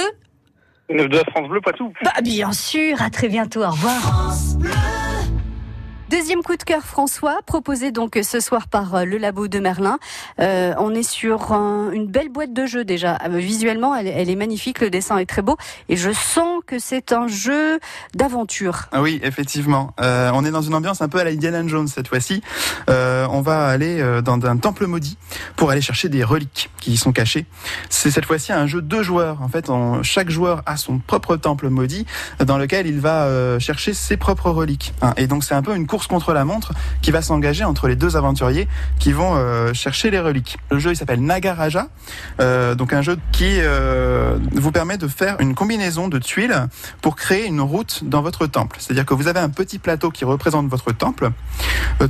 De 0.89 1.23
France 1.31 1.49
Bleu 1.49 1.61
Poitou. 1.61 1.93
Bah 2.05 2.13
bien 2.23 2.53
sûr, 2.53 3.03
à 3.03 3.11
très 3.11 3.29
bientôt, 3.29 3.63
au 3.65 3.71
revoir. 3.71 4.33
Deuxième 6.09 6.43
coup 6.45 6.57
de 6.57 6.63
cœur 6.63 6.83
François, 6.85 7.41
proposé 7.47 7.91
donc 7.91 8.17
ce 8.23 8.39
soir 8.39 8.69
par 8.69 8.95
euh, 8.95 9.05
le 9.05 9.19
labo 9.19 9.49
de 9.49 9.59
Merlin. 9.59 9.99
Euh, 10.39 10.73
on 10.79 10.95
est 10.95 11.03
sur 11.03 11.53
un- 11.53 11.91
une 11.91 12.07
belle 12.07 12.29
boîte 12.29 12.53
de 12.53 12.65
jeu 12.65 12.85
déjà. 12.85 13.19
Euh, 13.25 13.39
visuellement, 13.39 13.93
elle, 13.97 14.31
est 14.31 14.37
magnifique, 14.37 14.81
le 14.81 14.89
dessin 14.89 15.19
est 15.19 15.27
très 15.27 15.43
beau 15.43 15.57
et 15.89 15.97
je 15.97 16.13
sens 16.13 16.61
que 16.65 16.79
c'est 16.79 17.11
un 17.11 17.27
jeu 17.27 17.81
d'aventure. 18.15 18.83
Ah 18.93 19.03
oui, 19.03 19.19
effectivement. 19.25 19.95
Euh, 20.01 20.31
on 20.33 20.45
est 20.45 20.53
dans 20.53 20.63
une 20.63 20.75
ambiance 20.77 21.03
un 21.03 21.09
peu 21.09 21.19
à 21.19 21.25
la 21.25 21.31
Indiana 21.31 21.67
Jones 21.67 21.89
cette 21.89 22.07
fois-ci. 22.07 22.41
Euh, 22.89 23.27
on 23.33 23.41
va 23.41 23.67
aller 23.67 24.01
euh, 24.01 24.23
dans 24.23 24.41
un 24.47 24.59
temple 24.59 24.87
maudit 24.87 25.19
pour 25.57 25.71
aller 25.73 25.81
chercher 25.81 26.09
des 26.09 26.23
reliques 26.23 26.71
qui 26.81 26.93
y 26.93 26.97
sont 26.97 27.11
cachées. 27.13 27.47
C'est 27.91 28.13
cette 28.13 28.27
fois-ci 28.27 28.53
un 28.53 28.69
jeu 28.69 28.81
de 28.81 29.03
joueurs. 29.03 29.43
En 29.43 29.49
fait, 29.49 29.69
chaque 30.03 30.31
joueur 30.31 30.63
a 30.67 30.77
son 30.77 31.01
propre 31.01 31.35
temple 31.35 31.69
maudit 31.69 32.07
dans 32.39 32.59
lequel 32.59 32.87
il 32.87 33.01
va 33.01 33.59
chercher 33.59 33.93
ses 33.93 34.17
propres 34.17 34.51
reliques. 34.51 34.95
Hein, 35.03 35.15
et 35.17 35.27
donc 35.27 35.43
c'est 35.43 35.55
un 35.55 35.63
peu 35.63 35.75
une 35.75 35.89
contre 36.07 36.33
la 36.35 36.45
montre 36.45 36.73
qui 37.01 37.11
va 37.11 37.23
s'engager 37.23 37.65
entre 37.65 37.89
les 37.89 37.97
deux 37.97 38.17
aventuriers 38.17 38.69
qui 38.99 39.13
vont 39.13 39.35
euh, 39.37 39.73
chercher 39.73 40.11
les 40.11 40.21
reliques. 40.21 40.59
Le 40.71 40.79
jeu 40.79 40.91
il 40.93 40.97
s'appelle 40.97 41.23
Nagaraja, 41.23 41.89
euh, 42.41 42.75
donc 42.75 42.93
un 42.93 43.03
jeu 43.03 43.17
qui 43.33 43.47
euh, 43.61 44.37
vous 44.53 44.73
permet 44.73 44.99
de 44.99 45.09
faire 45.09 45.37
une 45.41 45.55
combinaison 45.55 46.09
de 46.09 46.19
tuiles 46.19 46.67
pour 47.01 47.17
créer 47.17 47.47
une 47.47 47.61
route 47.61 48.03
dans 48.05 48.21
votre 48.21 48.47
temple. 48.47 48.77
C'est-à-dire 48.81 49.07
que 49.07 49.15
vous 49.15 49.29
avez 49.29 49.41
un 49.41 49.49
petit 49.49 49.79
plateau 49.79 50.11
qui 50.11 50.25
représente 50.25 50.69
votre 50.69 50.93
temple. 50.93 51.31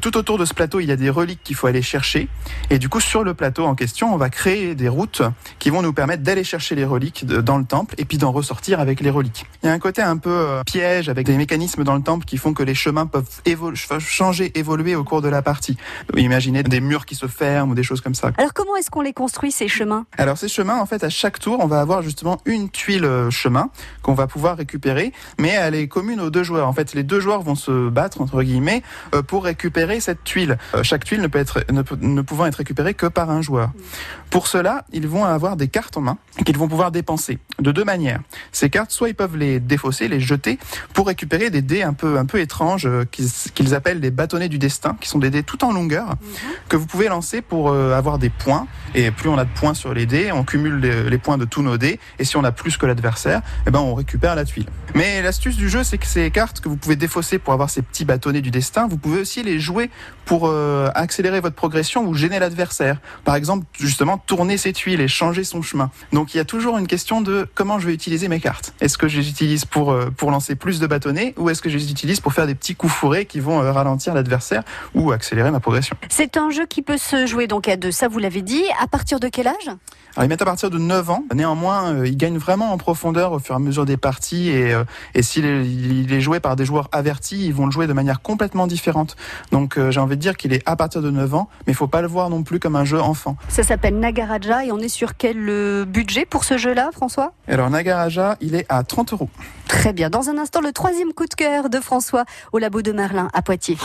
Tout 0.01 0.17
autour 0.17 0.39
de 0.39 0.45
ce 0.45 0.55
plateau, 0.55 0.81
il 0.81 0.87
y 0.87 0.93
a 0.93 0.97
des 0.97 1.11
reliques 1.11 1.41
qu'il 1.45 1.55
faut 1.55 1.67
aller 1.69 1.83
chercher. 1.83 2.29
Et 2.71 2.79
du 2.79 2.89
coup, 2.89 3.01
sur 3.01 3.23
le 3.23 3.35
plateau 3.35 3.65
en 3.67 3.75
question, 3.75 4.13
on 4.13 4.17
va 4.17 4.31
créer 4.31 4.75
des 4.75 4.89
routes 4.89 5.23
qui 5.59 5.71
vont 5.71 5.83
nous 5.83 5.93
permettre 5.93 6.23
d'aller 6.23 6.43
chercher 6.45 6.75
les 6.75 6.85
reliques 6.85 7.25
dans 7.27 7.59
le 7.59 7.65
temple 7.65 7.95
et 7.99 8.05
puis 8.05 8.19
d'en 8.19 8.33
ressortir 8.33 8.81
avec 8.81 9.01
les 9.01 9.11
reliques. 9.11 9.47
Il 9.63 9.67
y 9.67 9.69
a 9.69 9.73
un 9.73 9.79
côté 9.79 10.03
un 10.03 10.17
peu 10.17 10.61
piège 10.67 11.09
avec 11.09 11.27
des 11.27 11.37
mécanismes 11.37 11.85
dans 11.85 11.95
le 11.95 12.03
temple 12.03 12.25
qui 12.25 12.37
font 12.39 12.53
que 12.55 12.63
les 12.63 12.75
chemins 12.75 13.07
peuvent 13.07 13.29
évo- 13.45 13.69
ch- 13.75 13.76
changer, 13.77 14.53
évoluer 14.59 14.95
au 14.97 15.05
cours 15.05 15.23
de 15.23 15.29
la 15.29 15.43
partie. 15.43 15.77
Imaginez 16.17 16.63
des 16.63 16.81
murs 16.81 17.07
qui 17.07 17.15
se 17.15 17.27
ferment 17.27 17.73
ou 17.73 17.75
des 17.75 17.83
choses 17.83 18.01
comme 18.01 18.15
ça. 18.15 18.31
Alors 18.39 18.53
comment 18.55 18.77
est-ce 18.77 18.91
qu'on 18.91 19.03
les 19.03 19.13
construit 19.13 19.53
ces 19.53 19.69
chemins? 19.69 20.07
Alors 20.19 20.39
ces 20.39 20.49
chemins, 20.49 20.79
en 20.81 20.87
fait, 20.87 21.05
à 21.05 21.11
chaque 21.11 21.39
tour, 21.39 21.59
on 21.61 21.67
va 21.67 21.81
avoir 21.81 22.03
justement 22.03 22.39
une 22.47 22.69
tuile 22.71 23.05
euh, 23.05 23.31
chemin 23.31 23.71
qu'on 24.03 24.15
va 24.15 24.27
pouvoir 24.27 24.57
récupérer, 24.57 25.13
mais 25.39 25.51
elle 25.51 25.75
est 25.75 25.89
commune 25.89 26.21
aux 26.21 26.31
deux 26.31 26.43
joueurs. 26.43 26.67
En 26.69 26.73
fait, 26.73 26.95
les 26.95 27.03
deux 27.03 27.21
joueurs 27.21 27.43
vont 27.43 27.55
se 27.55 27.89
battre 27.89 28.21
entre 28.21 28.43
guillemets 28.43 28.83
euh, 29.15 29.23
pour 29.23 29.45
récupérer 29.45 30.01
cette 30.01 30.25
tuile. 30.25 30.59
Euh, 30.75 30.83
Chaque 30.83 31.05
tuile 31.05 31.21
ne 31.21 31.27
peut 31.27 31.39
être 31.39 31.61
ne, 31.71 31.83
peut- 31.83 31.99
ne 32.01 32.23
pouvant 32.23 32.47
être 32.47 32.57
récupérée 32.57 32.95
que 32.95 33.07
par 33.07 33.31
un 33.31 33.43
joueur. 33.43 33.71
Pour 34.31 34.47
cela, 34.49 34.85
ils 34.93 35.07
vont 35.07 35.25
avoir 35.25 35.57
des 35.57 35.69
cartes 35.69 35.97
en 35.97 36.01
main 36.01 36.19
qu'ils 36.45 36.59
vont 36.59 36.69
pouvoir 36.69 36.91
dépenser 36.91 37.39
de 37.61 37.73
deux 37.73 37.85
manières. 37.85 38.21
Ces 38.53 38.71
cartes, 38.71 38.91
soit 38.91 39.09
ils 39.09 39.15
peuvent 39.15 39.37
les 39.37 39.61
défausser, 39.61 40.09
les 40.09 40.21
jeter 40.21 40.59
pour 40.95 41.07
récupérer 41.07 41.51
des 41.51 41.63
dés 41.63 41.83
un 41.83 41.93
peu 41.93 42.19
un 42.19 42.27
peu 42.27 42.41
étranges 42.41 42.89
qu'ils 43.11 43.66
qu'ils 43.67 43.75
appellent 43.75 44.01
les 44.01 44.11
bâtonnets 44.11 44.49
du 44.49 44.59
destin, 44.59 44.97
qui 45.01 45.09
sont 45.09 45.19
des 45.19 45.31
dés 45.31 45.43
tout 45.43 45.65
en 45.65 45.73
longueur 45.73 46.15
que 46.69 46.77
vous 46.77 46.87
pouvez 46.87 47.09
lancer 47.09 47.43
pour 47.43 47.71
euh, 47.71 47.97
avoir 47.97 48.19
des 48.19 48.31
points. 48.31 48.67
Et 48.95 49.11
plus 49.11 49.29
on 49.29 49.39
a 49.39 49.45
de 49.45 49.51
points 49.55 49.75
sur 49.75 49.93
les 49.93 50.07
dés, 50.07 50.33
on 50.33 50.45
cumule 50.45 50.77
les, 50.77 51.11
les 51.11 51.19
points 51.19 51.39
de 51.39 51.45
tous 51.45 51.63
nos 51.63 51.77
dés. 51.77 51.99
Et 52.19 52.25
si 52.25 52.37
on 52.37 52.45
a 52.45 52.53
plus 52.53 52.77
que 52.77 52.87
l'adversaire, 52.87 53.43
eh 53.67 53.71
ben 53.71 53.81
on 53.81 53.95
récupère 53.95 54.35
la 54.35 54.45
tuile. 54.45 54.67
Mais 54.95 55.21
l'astuce 55.21 55.57
du 55.57 55.69
jeu, 55.69 55.85
c'est 55.85 55.99
que 55.99 56.07
ces 56.07 56.31
cartes 56.31 56.61
que 56.61 56.69
vous 56.69 56.77
pouvez 56.77 56.97
défausser 56.97 57.39
pour 57.39 57.53
avoir 57.53 57.71
ces 57.71 57.83
petits 57.83 58.05
bâtonnets 58.05 58.41
du 58.41 58.51
destin, 58.51 58.87
vous 58.87 58.97
pouvez 58.97 59.21
aussi 59.21 59.43
les 59.43 59.59
jouer 59.59 59.91
pour 60.25 60.47
euh, 60.47 60.89
accélérer 60.95 61.41
votre 61.41 61.57
progression 61.57 62.07
ou 62.07 62.15
gêner 62.15 62.39
l'adversaire. 62.39 62.99
Par 63.25 63.35
exemple, 63.35 63.67
justement, 63.79 64.19
tourner 64.19 64.57
ses 64.57 64.73
tuiles 64.73 65.01
et 65.01 65.09
changer 65.09 65.45
son 65.45 65.63
chemin. 65.63 65.91
Donc 66.13 66.35
il 66.35 66.39
y 66.39 66.41
a 66.41 66.45
toujours 66.45 66.79
une 66.79 66.87
question 66.87 67.21
de 67.21 67.47
comment 67.55 67.79
je 67.79 67.87
vais 67.87 67.95
utiliser 67.95 68.29
mes 68.29 68.41
cartes. 68.41 68.75
Est-ce 68.81 68.97
que 68.97 69.09
je 69.09 69.21
les 69.21 69.29
utilise 69.29 69.65
pour, 69.65 69.93
euh, 69.93 70.11
pour 70.17 70.31
lancer 70.31 70.55
plus 70.55 70.81
de 70.81 70.87
bâtonnets 70.87 71.35
ou 71.37 71.51
est-ce 71.51 71.63
que 71.63 71.69
je 71.69 71.77
les 71.77 71.91
utilise 71.91 72.21
pour 72.21 72.33
faire 72.33 72.47
des 72.47 72.55
petits 72.55 72.75
coups 72.75 72.93
fourrés 72.93 73.27
qui 73.27 73.41
vont 73.41 73.56
euh, 73.61 73.73
ralentir 73.73 74.15
l'adversaire 74.15 74.63
ou 74.95 75.13
accélérer 75.13 75.51
ma 75.51 75.61
progression 75.61 75.97
C'est 76.09 76.37
un 76.37 76.51
jeu 76.51 76.67
qui 76.67 76.83
peut 76.83 76.99
se 76.99 77.27
jouer 77.27 77.47
donc 77.47 77.69
à 77.69 77.77
deux, 77.77 77.91
ça 77.91 78.09
vous 78.09 78.19
l'avez 78.19 78.43
dit. 78.43 78.65
À 78.81 78.87
partir 78.87 79.21
de 79.21 79.29
quel 79.29 79.49
âge? 79.49 79.71
Alors, 80.17 80.25
ils 80.25 80.29
mettent 80.29 80.43
à 80.43 80.47
partir 80.47 80.71
de 80.71 80.79
9 80.79 81.11
ans. 81.11 81.25
Néanmoins, 81.35 81.93
euh, 81.93 82.07
ils 82.07 82.17
gagnent 82.17 82.39
vraiment 82.39 82.73
en 82.73 82.79
profondeur 82.79 83.33
au 83.33 83.39
fur 83.39 83.55
et 83.55 83.57
à 83.57 83.59
mesure 83.59 83.85
des 83.85 83.97
parties. 83.97 84.49
Et, 84.49 84.73
euh, 84.73 84.85
et 85.15 85.23
s'il 85.23 85.45
est, 85.45 86.21
joué 86.21 86.41
par 86.41 86.57
des 86.57 86.65
joueurs 86.65 86.89
avertis, 86.93 87.47
ils 87.47 87.55
vont 87.55 87.67
le 87.67 87.73
jouer 87.73 87.87
de 87.87 87.93
manière 87.93 88.23
complètement 88.23 88.67
différente. 88.67 89.17
Donc 89.53 89.79
j'ai 89.91 90.01
envie 90.01 90.17
de 90.17 90.21
dire 90.21 90.37
qu'il 90.37 90.55
est 90.55 90.63
à 90.67 90.77
partir 90.77 91.03
de 91.03 91.11
9 91.11 91.35
ans, 91.35 91.49
mais 91.67 91.73
il 91.73 91.77
faut 91.77 91.87
pas 91.87 92.01
le 92.01 92.09
voir 92.09 92.31
non 92.31 92.43
plus 92.43 92.59
comme 92.59 92.75
un 92.77 92.85
jeu 92.85 93.01
enfant. 93.01 93.37
Ça 93.49 93.63
s'appelle 93.63 93.99
Nagaraja 93.99 94.65
et 94.65 94.73
on 94.73 94.79
est 94.79 94.89
sur 94.89 95.17
quel 95.17 95.85
budget 95.85 96.25
pour 96.25 96.45
ce 96.45 96.57
jeu-là, 96.57 96.91
François? 96.93 97.33
Alors 97.47 97.69
Nagaraja, 97.69 98.37
il 98.41 98.55
est 98.55 98.65
à 98.71 98.83
30 98.83 99.13
euros. 99.13 99.29
Très 99.69 99.93
bien. 99.93 100.11
Dans 100.11 100.29
un 100.29 100.39
instant, 100.39 100.61
le 100.61 100.73
troisième 100.73 101.13
coup 101.13 101.27
de 101.27 101.35
cœur 101.35 101.69
de 101.69 101.81
François 101.81 102.25
au 102.53 102.59
labo 102.59 102.83
de 102.83 102.93
Merlin 102.93 103.29
à 103.35 103.43
Poitiers. 103.47 103.79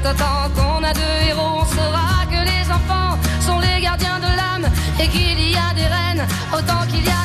autant 0.06 0.50
qu'on 0.56 0.84
a 0.84 0.94
de 0.94 1.30
héros. 1.30 1.62
On 1.62 1.66
saura 1.66 2.26
que 2.26 2.42
les 2.52 2.72
enfants 2.72 3.18
sont 3.46 3.60
les 3.60 3.82
gardiens 3.82 4.20
de 4.20 4.32
l'âme 4.40 4.72
et 5.00 5.08
qu'il 5.08 5.40
y 5.50 5.56
a 5.56 5.74
des 5.74 5.88
reines 5.96 6.26
autant 6.54 6.86
qu'il 6.90 7.06
y 7.06 7.10
a 7.10 7.21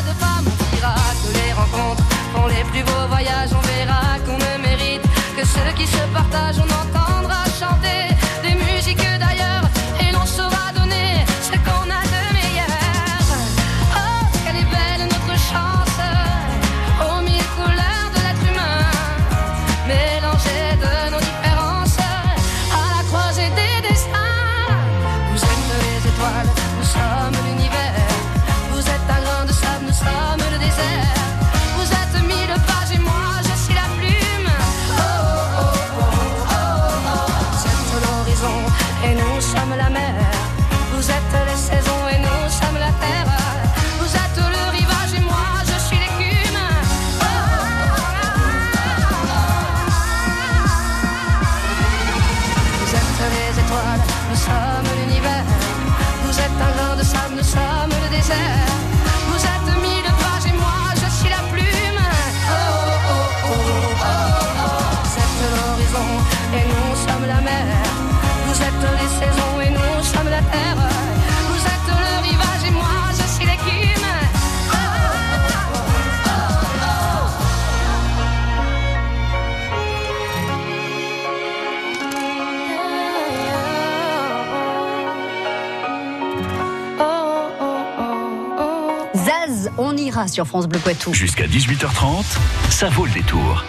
On 89.79 89.95
ira 89.97 90.27
sur 90.27 90.47
France 90.47 90.67
Bleu 90.69 90.79
Poitou. 90.79 91.13
Jusqu'à 91.13 91.47
18h30, 91.47 92.39
ça 92.71 92.89
vaut 92.89 93.05
le 93.05 93.13
détour. 93.13 93.65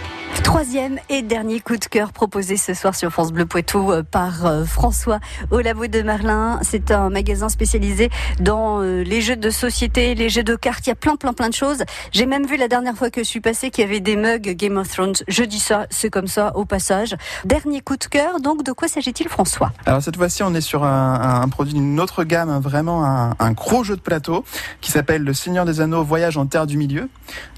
Troisième 0.48 0.98
et 1.10 1.24
dernier 1.24 1.60
coup 1.60 1.76
de 1.76 1.84
cœur 1.84 2.14
proposé 2.14 2.56
ce 2.56 2.74
soir 2.74 2.96
sur 2.96 3.12
France 3.12 3.34
Bleu 3.34 3.46
Poitou 3.46 3.92
euh, 3.92 4.02
par 4.02 4.46
euh, 4.46 4.64
François 4.64 5.20
au 5.52 5.60
Labo 5.60 5.88
de 5.88 6.02
Merlin. 6.02 6.60
C'est 6.62 6.90
un 6.92 7.10
magasin 7.10 7.50
spécialisé 7.50 8.10
dans 8.40 8.82
euh, 8.82 9.04
les 9.04 9.20
jeux 9.20 9.36
de 9.36 9.50
société, 9.50 10.16
les 10.16 10.30
jeux 10.30 10.46
de 10.46 10.56
cartes. 10.56 10.88
Il 10.88 10.90
y 10.90 10.94
a 10.94 10.96
plein, 10.96 11.18
plein, 11.18 11.34
plein 11.34 11.50
de 11.50 11.54
choses. 11.54 11.84
J'ai 12.14 12.26
même 12.26 12.48
vu 12.48 12.56
la 12.56 12.70
dernière 12.70 12.96
fois 12.96 13.10
que 13.10 13.24
je 13.24 13.28
suis 13.28 13.42
passée 13.42 13.72
qu'il 13.72 13.84
y 13.84 13.88
avait 13.88 14.00
des 14.00 14.16
mugs 14.16 14.56
Game 14.56 14.78
of 14.78 14.88
Thrones. 14.88 15.16
Je 15.28 15.44
dis 15.44 15.60
ça, 15.60 15.86
c'est 15.90 16.10
comme 16.10 16.28
ça 16.28 16.56
au 16.56 16.64
passage. 16.64 17.18
Dernier 17.44 17.82
coup 17.82 17.98
de 17.98 18.06
cœur. 18.06 18.40
Donc, 18.40 18.64
de 18.64 18.72
quoi 18.72 18.88
s'agit-il, 18.88 19.28
François? 19.28 19.74
Alors 19.86 20.02
cette 20.02 20.16
fois-ci, 20.16 20.44
on 20.44 20.54
est 20.54 20.62
sur 20.62 20.86
un, 20.86 21.46
produit 21.50 21.74
d'une 21.74 22.00
autre 22.00 22.24
gamme, 22.24 22.50
hein, 22.50 22.62
vraiment 22.62 23.04
un, 23.04 23.52
gros 23.52 23.84
jeu 23.84 23.98
de 23.98 24.02
plateau 24.02 24.46
qui 24.80 24.92
s'appelle 24.92 25.24
Le 25.24 25.34
Seigneur 25.34 25.66
des 25.66 25.82
Anneaux 25.82 26.06
Voyage 26.06 26.38
en 26.38 26.46
Terre 26.46 26.68
du 26.68 26.78
Milieu. 26.78 27.10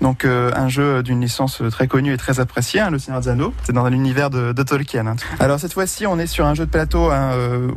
Donc 0.01 0.25
un 0.25 0.69
jeu 0.69 1.03
d'une 1.03 1.21
licence 1.21 1.61
très 1.69 1.87
connue 1.87 2.13
et 2.13 2.17
très 2.17 2.39
appréciée 2.39 2.78
Le 2.89 2.97
Seigneur 2.97 3.21
des. 3.21 3.53
C'est 3.63 3.73
dans 3.73 3.87
l'univers 3.89 4.29
de, 4.29 4.53
de, 4.53 4.63
Tolkien. 4.63 5.05
Hein. 5.05 5.15
Alors 5.39 5.59
cette 5.59 5.73
fois-ci, 5.73 6.07
on 6.07 6.17
est 6.17 6.27
sur 6.27 6.45
un 6.45 6.53
jeu 6.53 6.65
de 6.65 6.71
plateau 6.71 7.11
hein, 7.11 7.33
euh, 7.33 7.71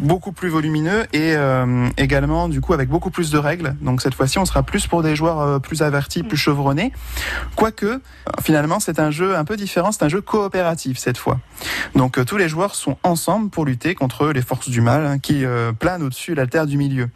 beaucoup 0.00 0.32
plus 0.32 0.48
volumineux 0.48 1.06
et 1.12 1.34
euh, 1.34 1.88
également 1.96 2.48
du 2.48 2.60
coup 2.60 2.72
avec 2.72 2.88
beaucoup 2.88 3.10
plus 3.10 3.30
de 3.30 3.38
règles. 3.38 3.74
Donc 3.80 4.02
cette 4.02 4.14
fois-ci, 4.14 4.38
on 4.38 4.44
sera 4.44 4.62
plus 4.62 4.86
pour 4.86 5.02
des 5.02 5.16
joueurs 5.16 5.40
euh, 5.40 5.58
plus 5.58 5.82
avertis, 5.82 6.22
plus 6.22 6.36
chevronnés. 6.36 6.92
Quoique, 7.56 8.00
finalement, 8.42 8.80
c'est 8.80 9.00
un 9.00 9.10
jeu 9.10 9.36
un 9.36 9.44
peu 9.44 9.56
différent. 9.56 9.92
C'est 9.92 10.04
un 10.04 10.08
jeu 10.08 10.20
coopératif 10.20 10.98
cette 10.98 11.18
fois. 11.18 11.38
Donc 11.94 12.18
euh, 12.18 12.24
tous 12.24 12.36
les 12.36 12.48
joueurs 12.48 12.74
sont 12.74 12.96
ensemble 13.02 13.50
pour 13.50 13.64
lutter 13.64 13.94
contre 13.94 14.28
les 14.28 14.42
forces 14.42 14.68
du 14.68 14.80
mal 14.80 15.06
hein, 15.06 15.18
qui 15.18 15.44
euh, 15.44 15.72
planent 15.72 16.02
au-dessus 16.02 16.32
de 16.32 16.36
la 16.36 16.46
terre 16.46 16.66
du 16.66 16.76
milieu. 16.76 17.08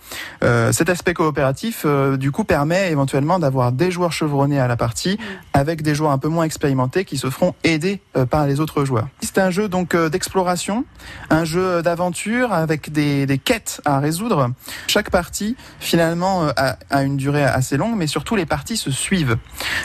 Euh, 0.42 0.72
cet 0.72 0.88
aspect 0.88 1.14
coopératif, 1.14 1.86
du 2.16 2.30
coup, 2.32 2.44
permet 2.44 2.90
éventuellement 2.90 3.38
d'avoir 3.38 3.72
des 3.72 3.90
joueurs 3.90 4.12
chevronnés 4.12 4.58
à 4.58 4.66
la 4.66 4.76
partie 4.76 5.18
avec 5.52 5.82
des 5.82 5.94
joueurs 5.94 6.10
un 6.10 6.18
peu 6.18 6.28
moins 6.28 6.44
expérimentés 6.44 7.04
qui 7.04 7.16
se 7.16 7.30
feront 7.30 7.54
aider 7.64 8.00
par 8.30 8.46
les 8.46 8.60
autres 8.60 8.84
joueurs. 8.84 9.08
C'est 9.20 9.38
un 9.38 9.50
jeu 9.50 9.68
donc 9.68 9.96
d'exploration, 9.96 10.84
un 11.30 11.44
jeu 11.44 11.82
d'aventure 11.82 12.52
des, 12.90 13.26
des, 13.26 13.38
quêtes 13.38 13.80
à 13.84 13.98
résoudre. 13.98 14.50
Chaque 14.86 15.10
partie, 15.10 15.56
finalement, 15.80 16.48
a, 16.56 16.76
a, 16.90 17.02
une 17.02 17.16
durée 17.16 17.44
assez 17.44 17.76
longue, 17.76 17.96
mais 17.96 18.06
surtout 18.06 18.36
les 18.36 18.46
parties 18.46 18.76
se 18.76 18.90
suivent. 18.90 19.36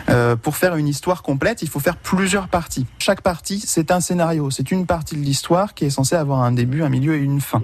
Euh, 0.10 0.36
pour 0.36 0.56
faire 0.56 0.76
une 0.76 0.88
histoire 0.88 1.24
complète, 1.24 1.62
il 1.62 1.70
faut 1.70 1.80
faire 1.80 1.98
plusieurs 1.98 2.48
parties. 2.48 2.86
Chaque 3.00 3.22
partie, 3.22 3.60
c'est 3.60 3.92
un 3.92 4.00
scénario, 4.00 4.52
c'est 4.52 4.72
une 4.72 4.86
partie 4.86 5.16
de 5.16 5.22
l'histoire 5.22 5.74
qui 5.74 5.86
est 5.86 5.90
censée 5.90 6.16
avoir 6.16 6.42
un 6.42 6.52
début, 6.52 6.84
un 6.84 6.90
milieu 6.90 7.16
et 7.16 7.20
une 7.20 7.42
fin. 7.42 7.62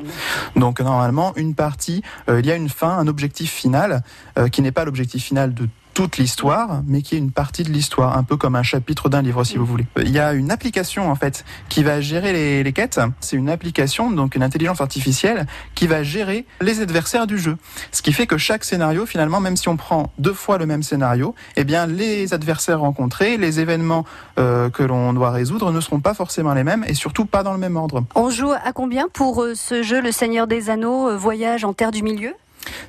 Donc 0.55 0.79
normalement, 0.79 1.33
une 1.35 1.55
partie, 1.55 2.03
euh, 2.29 2.39
il 2.39 2.45
y 2.45 2.51
a 2.51 2.55
une 2.55 2.69
fin, 2.69 2.89
un 2.89 3.07
objectif 3.07 3.51
final, 3.51 4.03
euh, 4.37 4.47
qui 4.47 4.61
n'est 4.61 4.71
pas 4.71 4.85
l'objectif 4.85 5.23
final 5.23 5.53
de 5.53 5.67
toute 5.93 6.17
l'histoire, 6.17 6.81
mais 6.87 7.01
qui 7.01 7.15
est 7.15 7.17
une 7.17 7.31
partie 7.31 7.63
de 7.63 7.69
l'histoire, 7.69 8.17
un 8.17 8.23
peu 8.23 8.37
comme 8.37 8.55
un 8.55 8.63
chapitre 8.63 9.09
d'un 9.09 9.21
livre, 9.21 9.43
si 9.43 9.57
vous 9.57 9.65
voulez. 9.65 9.85
Il 9.97 10.11
y 10.11 10.19
a 10.19 10.33
une 10.33 10.51
application 10.51 11.09
en 11.09 11.15
fait 11.15 11.45
qui 11.69 11.83
va 11.83 12.01
gérer 12.01 12.33
les, 12.33 12.63
les 12.63 12.73
quêtes. 12.73 12.99
C'est 13.19 13.35
une 13.35 13.49
application, 13.49 14.11
donc 14.11 14.35
une 14.35 14.43
intelligence 14.43 14.81
artificielle, 14.81 15.45
qui 15.75 15.87
va 15.87 16.03
gérer 16.03 16.45
les 16.61 16.81
adversaires 16.81 17.27
du 17.27 17.37
jeu. 17.37 17.57
Ce 17.91 18.01
qui 18.01 18.13
fait 18.13 18.27
que 18.27 18.37
chaque 18.37 18.63
scénario, 18.63 19.05
finalement, 19.05 19.39
même 19.39 19.57
si 19.57 19.69
on 19.69 19.77
prend 19.77 20.11
deux 20.17 20.33
fois 20.33 20.57
le 20.57 20.65
même 20.65 20.83
scénario, 20.83 21.35
eh 21.55 21.63
bien 21.63 21.85
les 21.85 22.33
adversaires 22.33 22.79
rencontrés, 22.79 23.37
les 23.37 23.59
événements 23.59 24.05
euh, 24.39 24.69
que 24.69 24.83
l'on 24.83 25.13
doit 25.13 25.31
résoudre 25.31 25.71
ne 25.71 25.79
seront 25.79 25.99
pas 25.99 26.13
forcément 26.13 26.53
les 26.53 26.63
mêmes 26.63 26.83
et 26.87 26.93
surtout 26.93 27.25
pas 27.25 27.43
dans 27.43 27.53
le 27.53 27.59
même 27.59 27.75
ordre. 27.75 28.03
On 28.15 28.29
joue 28.29 28.51
à 28.51 28.73
combien 28.73 29.07
pour 29.11 29.43
euh, 29.43 29.53
ce 29.55 29.83
jeu, 29.83 30.01
Le 30.01 30.11
Seigneur 30.11 30.47
des 30.47 30.69
Anneaux, 30.69 31.09
euh, 31.09 31.17
Voyage 31.17 31.63
en 31.63 31.73
Terre 31.73 31.91
du 31.91 32.03
Milieu? 32.03 32.33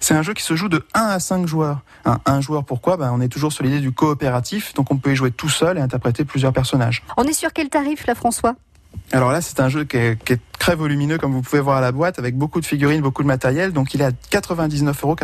C'est 0.01 0.15
un 0.15 0.23
jeu 0.23 0.35
qui 0.35 0.43
se 0.43 0.55
joue 0.57 0.69
de 0.69 0.85
1 0.95 1.01
à 1.01 1.21
5 1.21 1.47
joueurs. 1.47 1.81
Un, 2.05 2.19
un 2.27 2.41
joueur, 2.41 2.65
pourquoi? 2.65 2.97
Ben, 2.97 3.11
On 3.13 3.21
est 3.21 3.29
toujours 3.29 3.53
sur 3.53 3.65
l'idée 3.65 3.81
du 3.81 3.93
coopératif, 3.93 4.75
donc 4.75 4.91
on 4.91 4.97
peut 4.99 5.13
y 5.13 5.17
jouer 5.17 5.31
tout 5.31 5.49
seul 5.49 5.79
et 5.79 5.81
interpréter 5.81 6.25
plusieurs 6.25 6.53
personnages. 6.53 7.03
On 7.17 7.25
est 7.25 7.33
sur 7.33 7.53
quel 7.53 7.69
tarif 7.69 8.07
là, 8.07 8.15
François? 8.15 8.55
Alors 9.15 9.31
là, 9.31 9.41
c'est 9.41 9.61
un 9.61 9.69
jeu 9.69 9.85
qui 9.85 9.97
est, 9.97 10.41
très 10.59 10.77
volumineux, 10.77 11.19
comme 11.19 11.33
vous 11.33 11.43
pouvez 11.43 11.61
voir 11.61 11.77
à 11.77 11.81
la 11.83 11.93
boîte, 11.93 12.19
avec 12.19 12.39
beaucoup 12.39 12.59
de 12.61 12.65
figurines, 12.65 13.03
beaucoup 13.03 13.23
de 13.23 13.29
matériel. 13.29 13.73
Donc 13.73 13.93
il 13.93 14.01
est 14.01 14.07
à 14.07 14.11
99,95 14.11 15.03
euros. 15.03 15.17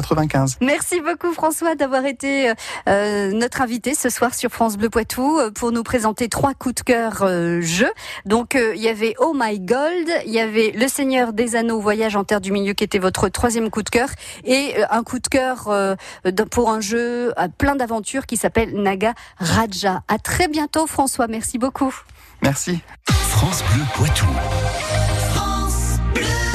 Merci 0.60 1.00
beaucoup 1.00 1.32
François 1.32 1.76
d'avoir 1.76 2.04
été 2.04 2.52
euh, 2.88 3.32
notre 3.32 3.62
invité 3.62 3.94
ce 3.94 4.10
soir 4.10 4.34
sur 4.34 4.50
France 4.50 4.76
Bleu 4.76 4.90
Poitou 4.90 5.38
euh, 5.38 5.50
pour 5.50 5.72
nous 5.72 5.82
présenter 5.82 6.28
trois 6.28 6.52
coups 6.52 6.74
de 6.74 6.80
cœur 6.82 7.22
euh, 7.22 7.62
jeux. 7.62 7.92
Donc 8.26 8.54
il 8.54 8.82
y 8.82 8.88
avait 8.88 9.14
Oh 9.18 9.32
My 9.34 9.58
Gold, 9.58 10.10
il 10.26 10.32
y 10.32 10.40
avait 10.40 10.72
Le 10.76 10.88
Seigneur 10.88 11.32
des 11.32 11.56
Anneaux 11.56 11.80
Voyage 11.80 12.16
en 12.16 12.24
Terre 12.24 12.42
du 12.42 12.52
Milieu 12.52 12.74
qui 12.74 12.84
était 12.84 12.98
votre 12.98 13.30
troisième 13.30 13.70
coup 13.70 13.82
de 13.82 13.88
cœur 13.88 14.10
et 14.44 14.74
un 14.90 15.02
coup 15.02 15.20
de 15.20 15.28
cœur 15.28 15.70
pour 16.50 16.70
un 16.70 16.80
jeu 16.82 17.32
plein 17.56 17.76
d'aventures 17.76 18.26
qui 18.26 18.36
s'appelle 18.36 18.74
Naga 18.74 19.14
Raja. 19.38 20.02
À 20.06 20.18
très 20.18 20.48
bientôt 20.48 20.86
François, 20.86 21.28
merci 21.28 21.56
beaucoup. 21.56 21.94
Merci. 22.42 22.80
France 23.08 23.62
Bleu 23.72 23.84
Poitou. 23.94 24.26